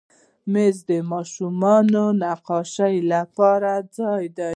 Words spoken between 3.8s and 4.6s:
ځای دی.